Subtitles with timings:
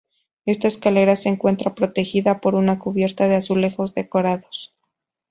[0.47, 4.73] Esta escalera se encuentra protegida por una cubierta de azulejos decorados.